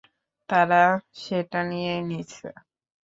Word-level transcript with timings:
তারা 0.49 0.83
সেটা 1.15 1.59
নিয়ে 1.71 1.95
নিছে। 2.09 2.47